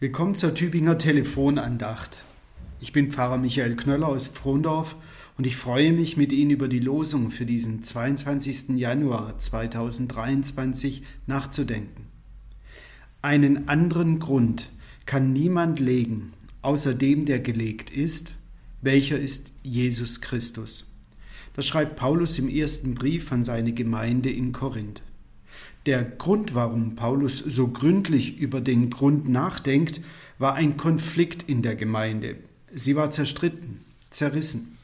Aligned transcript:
Willkommen 0.00 0.36
zur 0.36 0.54
Tübinger 0.54 0.96
Telefonandacht. 0.96 2.22
Ich 2.80 2.92
bin 2.92 3.10
Pfarrer 3.10 3.36
Michael 3.36 3.74
Knöller 3.74 4.06
aus 4.06 4.28
Pfrondorf 4.28 4.94
und 5.36 5.44
ich 5.44 5.56
freue 5.56 5.92
mich, 5.92 6.16
mit 6.16 6.30
Ihnen 6.30 6.52
über 6.52 6.68
die 6.68 6.78
Losung 6.78 7.32
für 7.32 7.44
diesen 7.44 7.82
22. 7.82 8.76
Januar 8.76 9.36
2023 9.36 11.02
nachzudenken. 11.26 12.06
Einen 13.22 13.68
anderen 13.68 14.20
Grund 14.20 14.70
kann 15.04 15.32
niemand 15.32 15.80
legen, 15.80 16.32
außer 16.62 16.94
dem, 16.94 17.24
der 17.24 17.40
gelegt 17.40 17.90
ist, 17.90 18.36
welcher 18.80 19.18
ist 19.18 19.50
Jesus 19.64 20.20
Christus. 20.20 20.92
Das 21.54 21.66
schreibt 21.66 21.96
Paulus 21.96 22.38
im 22.38 22.48
ersten 22.48 22.94
Brief 22.94 23.32
an 23.32 23.42
seine 23.42 23.72
Gemeinde 23.72 24.30
in 24.30 24.52
Korinth. 24.52 25.02
Der 25.86 26.02
Grund, 26.02 26.54
warum 26.54 26.96
Paulus 26.96 27.38
so 27.38 27.68
gründlich 27.68 28.38
über 28.38 28.60
den 28.60 28.90
Grund 28.90 29.28
nachdenkt, 29.28 30.00
war 30.38 30.54
ein 30.54 30.76
Konflikt 30.76 31.44
in 31.44 31.62
der 31.62 31.76
Gemeinde. 31.76 32.36
Sie 32.72 32.96
war 32.96 33.10
zerstritten, 33.10 33.84
zerrissen. 34.10 34.76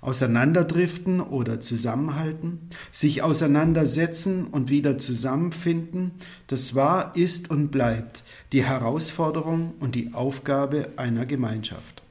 Auseinanderdriften 0.00 1.20
oder 1.20 1.60
zusammenhalten, 1.60 2.58
sich 2.90 3.22
auseinandersetzen 3.22 4.48
und 4.48 4.68
wieder 4.68 4.98
zusammenfinden, 4.98 6.10
das 6.48 6.74
war, 6.74 7.14
ist 7.14 7.50
und 7.50 7.70
bleibt 7.70 8.24
die 8.50 8.64
Herausforderung 8.64 9.74
und 9.78 9.94
die 9.94 10.12
Aufgabe 10.12 10.88
einer 10.96 11.24
Gemeinschaft. 11.24 12.02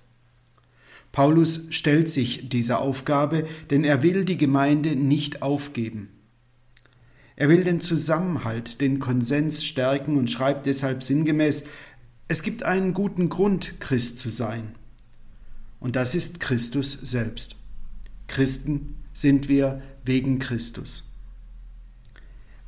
Paulus 1.12 1.65
stellt 1.71 2.09
sich 2.09 2.48
dieser 2.48 2.79
Aufgabe, 2.79 3.45
denn 3.70 3.84
er 3.84 4.01
will 4.01 4.23
die 4.23 4.37
Gemeinde 4.37 4.95
nicht 4.95 5.41
aufgeben. 5.41 6.07
Er 7.35 7.49
will 7.49 7.63
den 7.63 7.81
Zusammenhalt, 7.81 8.81
den 8.81 8.99
Konsens 8.99 9.65
stärken 9.65 10.18
und 10.18 10.29
schreibt 10.29 10.65
deshalb 10.65 11.01
sinngemäß, 11.04 11.65
es 12.27 12.43
gibt 12.43 12.63
einen 12.63 12.93
guten 12.93 13.29
Grund, 13.29 13.79
Christ 13.79 14.20
zu 14.20 14.29
sein. 14.29 14.76
Und 15.79 15.96
das 15.96 16.15
ist 16.15 16.40
Christus 16.40 16.93
selbst. 16.93 17.57
Christen 18.27 18.96
sind 19.13 19.49
wir 19.49 19.82
wegen 20.05 20.40
Christus. 20.40 21.04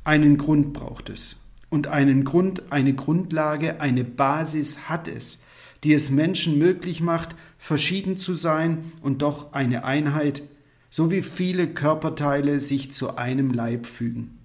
Einen 0.02 0.36
Grund 0.36 0.74
braucht 0.74 1.08
es. 1.08 1.36
Und 1.70 1.86
einen 1.86 2.24
Grund, 2.24 2.70
eine 2.70 2.94
Grundlage, 2.94 3.80
eine 3.80 4.04
Basis 4.04 4.88
hat 4.88 5.08
es, 5.08 5.40
die 5.82 5.94
es 5.94 6.10
Menschen 6.10 6.58
möglich 6.58 7.00
macht, 7.00 7.34
verschieden 7.56 8.16
zu 8.16 8.34
sein 8.34 8.92
und 9.00 9.22
doch 9.22 9.52
eine 9.52 9.84
Einheit, 9.84 10.42
so 10.90 11.10
wie 11.10 11.22
viele 11.22 11.68
Körperteile 11.68 12.60
sich 12.60 12.92
zu 12.92 13.16
einem 13.16 13.50
Leib 13.50 13.86
fügen. 13.86 14.38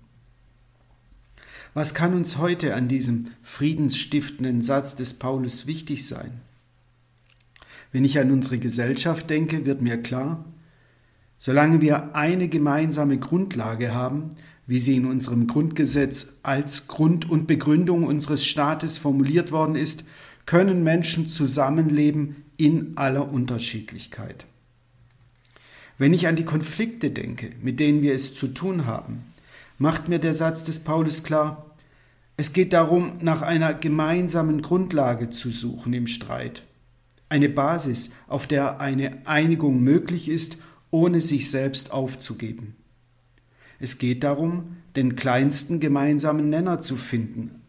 Was 1.73 1.93
kann 1.93 2.13
uns 2.13 2.37
heute 2.37 2.73
an 2.73 2.87
diesem 2.87 3.27
friedensstiftenden 3.43 4.61
Satz 4.61 4.95
des 4.95 5.13
Paulus 5.13 5.67
wichtig 5.67 6.07
sein? 6.07 6.41
Wenn 7.91 8.05
ich 8.05 8.19
an 8.19 8.31
unsere 8.31 8.57
Gesellschaft 8.57 9.29
denke, 9.29 9.65
wird 9.65 9.81
mir 9.81 10.01
klar, 10.01 10.45
solange 11.37 11.81
wir 11.81 12.15
eine 12.15 12.49
gemeinsame 12.49 13.17
Grundlage 13.17 13.93
haben, 13.93 14.29
wie 14.67 14.79
sie 14.79 14.95
in 14.95 15.05
unserem 15.05 15.47
Grundgesetz 15.47 16.37
als 16.43 16.87
Grund 16.87 17.29
und 17.29 17.47
Begründung 17.47 18.03
unseres 18.03 18.45
Staates 18.45 18.97
formuliert 18.97 19.51
worden 19.51 19.75
ist, 19.75 20.05
können 20.45 20.83
Menschen 20.83 21.27
zusammenleben 21.27 22.43
in 22.57 22.97
aller 22.97 23.31
Unterschiedlichkeit. 23.31 24.45
Wenn 25.97 26.13
ich 26.13 26.27
an 26.27 26.35
die 26.35 26.45
Konflikte 26.45 27.09
denke, 27.09 27.51
mit 27.61 27.79
denen 27.79 28.01
wir 28.01 28.13
es 28.13 28.33
zu 28.33 28.47
tun 28.47 28.85
haben, 28.85 29.23
macht 29.79 30.09
mir 30.09 30.19
der 30.19 30.35
Satz 30.35 30.63
des 30.63 30.81
Paulus 30.81 31.23
klar, 31.23 31.65
es 32.37 32.53
geht 32.53 32.71
darum, 32.71 33.13
nach 33.21 33.41
einer 33.41 33.73
gemeinsamen 33.73 34.61
Grundlage 34.61 35.29
zu 35.29 35.49
suchen 35.49 35.91
im 35.91 36.07
Streit. 36.07 36.63
Eine 37.27 37.49
Basis, 37.49 38.11
auf 38.27 38.47
der 38.47 38.79
eine 38.79 39.27
Einigung 39.27 39.83
möglich 39.83 40.29
ist, 40.29 40.57
ohne 40.91 41.19
sich 41.19 41.51
selbst 41.51 41.91
aufzugeben. 41.91 42.75
Es 43.79 43.97
geht 43.97 44.23
darum, 44.23 44.77
den 44.95 45.15
kleinsten 45.15 45.79
gemeinsamen 45.79 46.49
Nenner 46.49 46.79
zu 46.79 46.95
finden, 46.95 47.61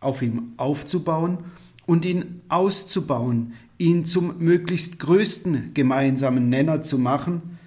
auf 0.00 0.22
ihm 0.22 0.52
aufzubauen 0.56 1.44
und 1.86 2.04
ihn 2.04 2.42
auszubauen, 2.48 3.54
ihn 3.78 4.04
zum 4.04 4.38
möglichst 4.38 4.98
größten 4.98 5.74
gemeinsamen 5.74 6.48
Nenner 6.48 6.82
zu 6.82 6.98
machen, 6.98 7.58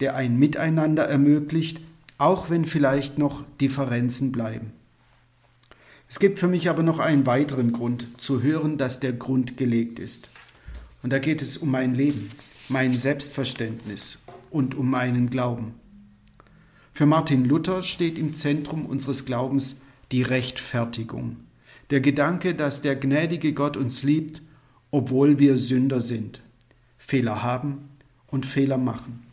der 0.00 0.16
ein 0.16 0.38
Miteinander 0.38 1.04
ermöglicht, 1.04 1.80
auch 2.20 2.50
wenn 2.50 2.66
vielleicht 2.66 3.18
noch 3.18 3.44
Differenzen 3.60 4.30
bleiben. 4.30 4.72
Es 6.06 6.18
gibt 6.18 6.38
für 6.38 6.48
mich 6.48 6.68
aber 6.68 6.82
noch 6.82 6.98
einen 6.98 7.24
weiteren 7.24 7.72
Grund 7.72 8.20
zu 8.20 8.42
hören, 8.42 8.76
dass 8.76 9.00
der 9.00 9.14
Grund 9.14 9.56
gelegt 9.56 9.98
ist. 9.98 10.28
Und 11.02 11.14
da 11.14 11.18
geht 11.18 11.40
es 11.40 11.56
um 11.56 11.70
mein 11.70 11.94
Leben, 11.94 12.30
mein 12.68 12.92
Selbstverständnis 12.92 14.22
und 14.50 14.74
um 14.74 14.90
meinen 14.90 15.30
Glauben. 15.30 15.74
Für 16.92 17.06
Martin 17.06 17.46
Luther 17.46 17.82
steht 17.82 18.18
im 18.18 18.34
Zentrum 18.34 18.84
unseres 18.84 19.24
Glaubens 19.24 19.80
die 20.12 20.22
Rechtfertigung. 20.22 21.36
Der 21.88 22.02
Gedanke, 22.02 22.54
dass 22.54 22.82
der 22.82 22.96
gnädige 22.96 23.54
Gott 23.54 23.78
uns 23.78 24.02
liebt, 24.02 24.42
obwohl 24.90 25.38
wir 25.38 25.56
Sünder 25.56 26.02
sind, 26.02 26.42
Fehler 26.98 27.42
haben 27.42 27.88
und 28.26 28.44
Fehler 28.44 28.76
machen. 28.76 29.29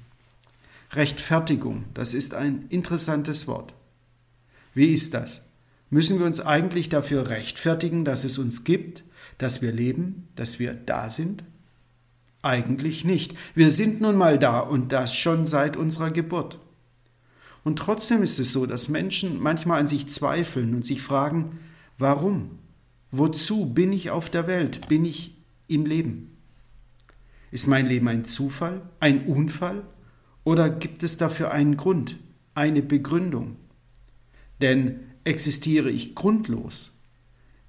Rechtfertigung, 0.92 1.86
das 1.94 2.14
ist 2.14 2.34
ein 2.34 2.66
interessantes 2.70 3.48
Wort. 3.48 3.74
Wie 4.74 4.88
ist 4.88 5.14
das? 5.14 5.48
Müssen 5.90 6.20
wir 6.20 6.26
uns 6.26 6.40
eigentlich 6.40 6.90
dafür 6.90 7.30
rechtfertigen, 7.30 8.06
dass 8.06 8.24
es 8.24 8.38
uns 8.38 8.64
gibt, 8.64 9.04
dass 9.38 9.62
wir 9.62 9.72
leben, 9.72 10.28
dass 10.36 10.60
wir 10.60 10.74
da 10.74 11.10
sind? 11.10 11.44
Eigentlich 12.42 13.04
nicht. 13.04 13.36
Wir 13.56 13.72
sind 13.72 14.02
nun 14.02 14.16
mal 14.16 14.40
da 14.40 14.60
und 14.60 14.92
das 14.92 15.16
schon 15.16 15.46
seit 15.46 15.76
unserer 15.76 16.12
Geburt. 16.12 16.60
Und 17.64 17.80
trotzdem 17.80 18.24
ist 18.24 18.40
es 18.40 18.54
so, 18.54 18.66
dass 18.66 18.88
Menschen 18.88 19.42
manchmal 19.42 19.82
an 19.82 19.88
sich 19.88 20.08
zweifeln 20.08 20.74
und 20.74 20.86
sich 20.86 21.02
fragen, 21.02 21.60
warum? 21.98 22.60
Wozu 23.12 23.66
bin 23.66 23.92
ich 23.92 24.10
auf 24.10 24.30
der 24.30 24.48
Welt? 24.48 24.88
Bin 24.88 25.04
ich 25.04 25.36
im 25.68 25.86
Leben? 25.86 26.38
Ist 27.52 27.68
mein 27.68 27.88
Leben 27.88 28.08
ein 28.08 28.24
Zufall, 28.24 28.82
ein 29.00 29.26
Unfall 29.26 29.84
oder 30.48 30.70
gibt 30.70 31.04
es 31.04 31.18
dafür 31.18 31.52
einen 31.52 31.76
Grund, 31.76 32.16
eine 32.56 32.82
Begründung? 32.82 33.58
Denn 34.62 35.02
existiere 35.26 35.90
ich 35.90 36.16
grundlos, 36.16 37.02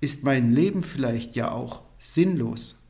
ist 0.00 0.22
mein 0.22 0.53
Leben 0.53 0.84
vielleicht 0.84 1.34
ja 1.34 1.50
auch 1.50 1.83
sinnlos. 1.99 2.84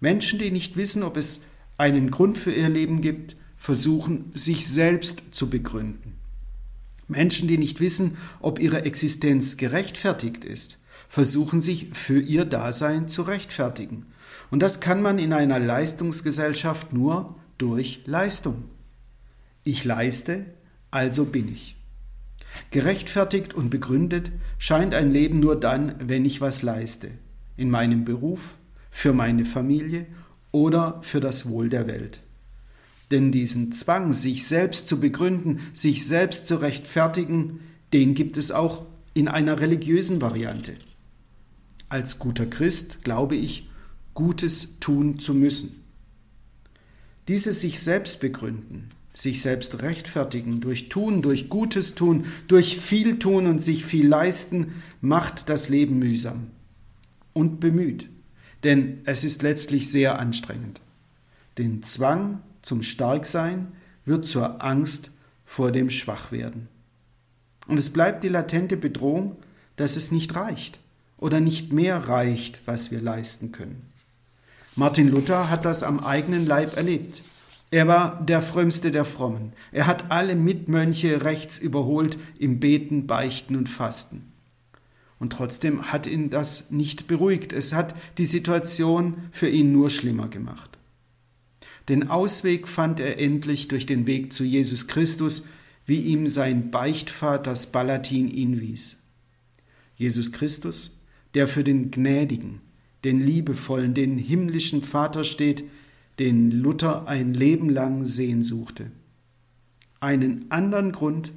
Menschen, 0.00 0.38
die 0.38 0.50
nicht 0.50 0.76
wissen, 0.76 1.02
ob 1.02 1.16
es 1.16 1.46
einen 1.78 2.10
Grund 2.10 2.36
für 2.36 2.52
ihr 2.52 2.68
Leben 2.68 3.00
gibt, 3.00 3.36
versuchen, 3.56 4.32
sich 4.34 4.66
selbst 4.66 5.22
zu 5.30 5.48
begründen. 5.48 6.18
Menschen, 7.06 7.48
die 7.48 7.56
nicht 7.56 7.80
wissen, 7.80 8.18
ob 8.38 8.58
ihre 8.60 8.84
Existenz 8.84 9.56
gerechtfertigt 9.56 10.44
ist, 10.44 10.78
versuchen 11.08 11.62
sich 11.62 11.88
für 11.94 12.20
ihr 12.20 12.44
Dasein 12.44 13.08
zu 13.08 13.22
rechtfertigen. 13.22 14.04
Und 14.50 14.60
das 14.60 14.80
kann 14.80 15.00
man 15.00 15.18
in 15.18 15.32
einer 15.32 15.58
Leistungsgesellschaft 15.58 16.92
nur 16.92 17.34
durch 17.58 18.00
Leistung. 18.06 18.64
Ich 19.64 19.84
leiste, 19.84 20.46
also 20.90 21.26
bin 21.26 21.52
ich. 21.52 21.76
Gerechtfertigt 22.70 23.54
und 23.54 23.70
begründet 23.70 24.30
scheint 24.58 24.94
ein 24.94 25.10
Leben 25.10 25.40
nur 25.40 25.58
dann, 25.58 25.94
wenn 25.98 26.24
ich 26.24 26.40
was 26.40 26.62
leiste. 26.62 27.10
In 27.56 27.70
meinem 27.70 28.04
Beruf, 28.04 28.56
für 28.90 29.12
meine 29.12 29.44
Familie 29.44 30.06
oder 30.52 31.00
für 31.02 31.20
das 31.20 31.48
Wohl 31.48 31.68
der 31.68 31.86
Welt. 31.86 32.20
Denn 33.10 33.32
diesen 33.32 33.72
Zwang, 33.72 34.12
sich 34.12 34.46
selbst 34.46 34.86
zu 34.86 35.00
begründen, 35.00 35.60
sich 35.72 36.06
selbst 36.06 36.46
zu 36.46 36.56
rechtfertigen, 36.56 37.60
den 37.92 38.14
gibt 38.14 38.36
es 38.36 38.52
auch 38.52 38.84
in 39.14 39.28
einer 39.28 39.60
religiösen 39.60 40.20
Variante. 40.20 40.74
Als 41.88 42.18
guter 42.18 42.46
Christ 42.46 43.02
glaube 43.02 43.36
ich, 43.36 43.68
Gutes 44.14 44.78
tun 44.80 45.18
zu 45.18 45.32
müssen. 45.32 45.77
Dieses 47.28 47.60
sich 47.60 47.78
selbst 47.80 48.20
begründen, 48.20 48.88
sich 49.12 49.42
selbst 49.42 49.82
rechtfertigen, 49.82 50.60
durch 50.60 50.88
Tun, 50.88 51.20
durch 51.20 51.48
Gutes 51.50 51.94
tun, 51.94 52.24
durch 52.46 52.78
viel 52.78 53.18
tun 53.18 53.46
und 53.46 53.60
sich 53.60 53.84
viel 53.84 54.08
leisten, 54.08 54.72
macht 55.00 55.48
das 55.48 55.68
Leben 55.68 55.98
mühsam 55.98 56.48
und 57.34 57.60
bemüht, 57.60 58.08
denn 58.64 59.00
es 59.04 59.24
ist 59.24 59.42
letztlich 59.42 59.90
sehr 59.90 60.18
anstrengend. 60.18 60.80
Den 61.58 61.82
Zwang 61.82 62.40
zum 62.62 62.82
Starksein 62.82 63.68
wird 64.04 64.24
zur 64.24 64.64
Angst 64.64 65.10
vor 65.44 65.70
dem 65.70 65.90
Schwachwerden. 65.90 66.68
Und 67.66 67.78
es 67.78 67.90
bleibt 67.90 68.24
die 68.24 68.28
latente 68.28 68.76
Bedrohung, 68.76 69.36
dass 69.76 69.96
es 69.96 70.10
nicht 70.12 70.34
reicht 70.34 70.78
oder 71.18 71.40
nicht 71.40 71.72
mehr 71.72 71.96
reicht, 72.08 72.62
was 72.64 72.90
wir 72.90 73.02
leisten 73.02 73.52
können. 73.52 73.87
Martin 74.78 75.08
Luther 75.08 75.50
hat 75.50 75.64
das 75.64 75.82
am 75.82 75.98
eigenen 75.98 76.46
Leib 76.46 76.76
erlebt. 76.76 77.22
Er 77.72 77.88
war 77.88 78.24
der 78.24 78.40
frömmste 78.40 78.92
der 78.92 79.04
Frommen. 79.04 79.52
Er 79.72 79.88
hat 79.88 80.12
alle 80.12 80.36
Mitmönche 80.36 81.24
rechts 81.24 81.58
überholt 81.58 82.16
im 82.38 82.60
Beten, 82.60 83.08
Beichten 83.08 83.56
und 83.56 83.68
Fasten. 83.68 84.32
Und 85.18 85.32
trotzdem 85.32 85.90
hat 85.90 86.06
ihn 86.06 86.30
das 86.30 86.70
nicht 86.70 87.08
beruhigt. 87.08 87.52
Es 87.52 87.72
hat 87.72 87.96
die 88.18 88.24
Situation 88.24 89.16
für 89.32 89.48
ihn 89.48 89.72
nur 89.72 89.90
schlimmer 89.90 90.28
gemacht. 90.28 90.78
Den 91.88 92.08
Ausweg 92.08 92.68
fand 92.68 93.00
er 93.00 93.18
endlich 93.18 93.66
durch 93.66 93.84
den 93.84 94.06
Weg 94.06 94.32
zu 94.32 94.44
Jesus 94.44 94.86
Christus, 94.86 95.46
wie 95.86 96.02
ihm 96.02 96.28
sein 96.28 96.70
Beichtvater 96.70 97.50
das 97.50 97.72
Balatin 97.72 98.28
ihn 98.28 98.60
wies. 98.60 98.98
Jesus 99.96 100.30
Christus, 100.30 100.92
der 101.34 101.48
für 101.48 101.64
den 101.64 101.90
gnädigen, 101.90 102.60
den 103.04 103.20
liebevollen, 103.20 103.94
den 103.94 104.18
himmlischen 104.18 104.82
Vater 104.82 105.24
steht, 105.24 105.64
den 106.18 106.50
Luther 106.50 107.06
ein 107.06 107.34
Leben 107.34 107.68
lang 107.68 108.04
sehen 108.04 108.42
suchte. 108.42 108.90
Einen 110.00 110.50
anderen 110.50 110.92
Grund 110.92 111.32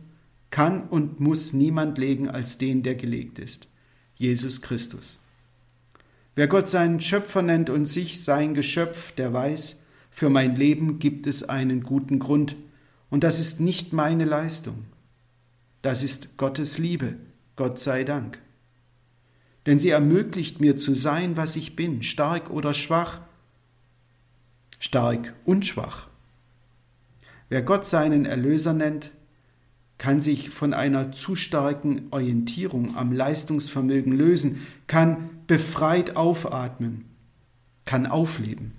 kann 0.50 0.88
und 0.88 1.20
muss 1.20 1.54
niemand 1.54 1.98
legen 1.98 2.28
als 2.28 2.58
den, 2.58 2.84
der 2.84 2.96
gelegt 2.96 3.40
ist, 3.40 3.70
Jesus 4.16 4.62
Christus. 4.62 5.20
Wer 6.36 6.48
Gott 6.48 6.70
seinen 6.70 7.00
Schöpfer 7.00 7.42
nennt 7.42 7.70
und 7.70 7.86
sich 7.86 8.24
sein 8.24 8.54
Geschöpf, 8.54 9.12
der 9.14 9.34
weiß, 9.34 9.86
für 10.10 10.30
mein 10.30 10.56
Leben 10.56 11.00
gibt 11.00 11.28
es 11.28 11.44
einen 11.44 11.84
guten 11.84 12.20
Grund, 12.20 12.56
und 13.10 13.24
das 13.26 13.40
ist 13.40 13.60
nicht 13.60 13.92
meine 13.92 14.24
Leistung. 14.24 14.86
Das 15.82 16.02
ist 16.02 16.38
Gottes 16.38 16.78
Liebe, 16.78 17.16
Gott 17.56 17.78
sei 17.78 18.04
Dank. 18.04 18.40
Denn 19.66 19.80
sie 19.80 19.90
ermöglicht 19.90 20.60
mir 20.60 20.78
zu 20.78 20.94
sein, 20.94 21.38
was 21.38 21.56
ich 21.56 21.76
bin, 21.76 22.04
stark 22.04 22.50
oder 22.50 22.74
schwach, 22.74 23.22
stark 24.80 25.34
und 25.46 25.66
schwach. 25.66 26.08
Wer 27.50 27.62
Gott 27.62 27.86
seinen 27.86 28.26
Erlöser 28.26 28.74
nennt, 28.74 29.12
kann 29.98 30.20
sich 30.20 30.50
von 30.50 30.74
einer 30.74 31.12
zu 31.12 31.36
starken 31.36 32.08
Orientierung 32.10 32.98
am 32.98 33.12
Leistungsvermögen 33.12 34.14
lösen, 34.14 34.66
kann 34.88 35.30
befreit 35.46 36.16
aufatmen, 36.16 37.06
kann 37.86 38.08
aufleben. 38.08 38.72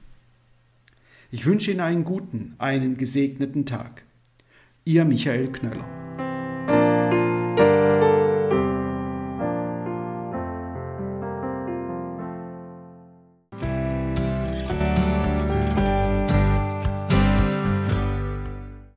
Ich 1.31 1.47
wünsche 1.47 1.71
Ihnen 1.71 1.81
einen 1.81 2.05
guten, 2.05 2.55
einen 2.59 2.97
gesegneten 2.97 3.67
Tag. 3.67 4.03
Ihr 4.85 5.05
Michael 5.05 5.53
Knöller. 5.53 6.02